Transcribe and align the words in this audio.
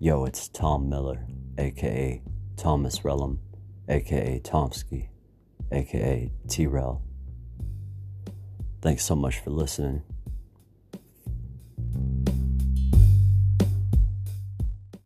Yo, 0.00 0.24
it's 0.24 0.48
Tom 0.48 0.88
Miller, 0.88 1.24
aka 1.56 2.20
Thomas 2.56 3.04
Relum, 3.04 3.38
aka 3.88 4.40
Tomsky, 4.40 5.08
aka 5.70 6.30
T 6.48 6.66
Rel. 6.66 7.00
Thanks 8.82 9.04
so 9.04 9.14
much 9.14 9.38
for 9.38 9.50
listening. 9.50 10.02